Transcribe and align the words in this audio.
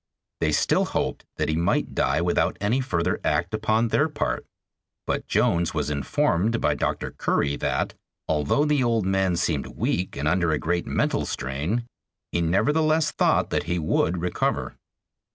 They 0.39 0.51
still 0.51 0.85
hoped 0.85 1.25
that 1.37 1.47
he 1.47 1.55
might 1.55 1.93
die 1.93 2.21
without 2.21 2.57
any 2.59 2.81
further 2.81 3.21
act 3.23 3.53
upon 3.53 3.89
their 3.89 4.09
part, 4.09 4.47
but 5.05 5.27
Jones 5.27 5.75
was 5.75 5.91
informed 5.91 6.59
by 6.59 6.73
Dr. 6.73 7.11
Curry 7.11 7.55
that, 7.57 7.93
although 8.27 8.65
the 8.65 8.83
old 8.83 9.05
man 9.05 9.35
seemed 9.35 9.67
weak 9.77 10.17
and 10.17 10.27
under 10.27 10.51
a 10.51 10.57
great 10.57 10.87
mental 10.87 11.27
strain, 11.27 11.85
he 12.31 12.41
nevertheless 12.41 13.11
thought 13.11 13.51
that 13.51 13.65
he 13.65 13.77
would 13.77 14.17
recover. 14.17 14.75